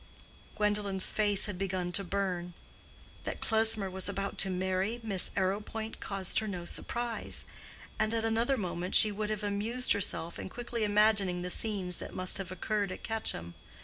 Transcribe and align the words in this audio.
Gwendolen's 0.55 1.11
face 1.11 1.45
had 1.45 1.59
begun 1.59 1.91
to 1.91 2.03
burn. 2.03 2.55
That 3.23 3.39
Klesmer 3.39 3.87
was 3.87 4.09
about 4.09 4.39
to 4.39 4.49
marry 4.49 4.99
Miss 5.03 5.29
Arrowpoint 5.37 5.99
caused 5.99 6.39
her 6.39 6.47
no 6.47 6.65
surprise, 6.65 7.45
and 7.99 8.11
at 8.11 8.25
another 8.25 8.57
moment 8.57 8.95
she 8.95 9.11
would 9.11 9.29
have 9.29 9.43
amused 9.43 9.91
herself 9.93 10.39
in 10.39 10.49
quickly 10.49 10.83
imagining 10.83 11.43
the 11.43 11.51
scenes 11.51 11.99
that 11.99 12.15
must 12.15 12.39
have 12.39 12.51
occurred 12.51 12.91
at 12.91 13.03
Quetcham. 13.03 13.53